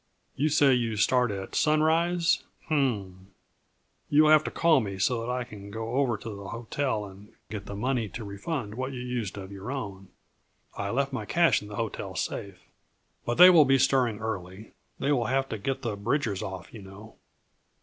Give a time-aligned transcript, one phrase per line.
[0.35, 2.39] "You say you start at sunrise?
[2.65, 3.27] H m m!
[4.09, 7.05] You will have to call me so that I can go over to the hotel
[7.05, 10.07] and get the money to refund what you used of your own.
[10.75, 12.63] I left my cash in the hotel safe.
[13.27, 16.81] But they will be stirring early they will have to get the Bridgers off, you
[16.81, 17.17] know."